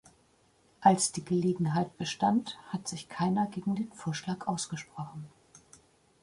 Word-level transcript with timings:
Als 0.79 1.11
die 1.11 1.23
Gelegenheit 1.23 1.95
bestand, 1.99 2.57
hat 2.69 2.87
sich 2.87 3.07
keiner 3.07 3.45
gegen 3.45 3.75
den 3.75 3.91
Vorschlag 3.91 4.47
ausgesprochen. 4.47 5.27